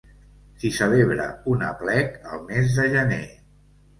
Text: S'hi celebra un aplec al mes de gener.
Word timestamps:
S'hi 0.61 0.71
celebra 0.77 1.27
un 1.51 1.61
aplec 1.67 2.17
al 2.37 2.43
mes 2.47 2.79
de 2.79 2.87
gener. 2.95 3.23